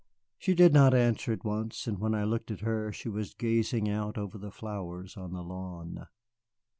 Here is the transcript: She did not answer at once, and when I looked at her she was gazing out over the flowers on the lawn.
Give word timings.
She 0.39 0.55
did 0.55 0.73
not 0.73 0.95
answer 0.95 1.31
at 1.31 1.43
once, 1.45 1.85
and 1.85 1.99
when 1.99 2.15
I 2.15 2.23
looked 2.23 2.49
at 2.49 2.61
her 2.61 2.91
she 2.91 3.07
was 3.07 3.35
gazing 3.35 3.87
out 3.87 4.17
over 4.17 4.39
the 4.39 4.49
flowers 4.49 5.15
on 5.15 5.31
the 5.31 5.43
lawn. 5.43 6.07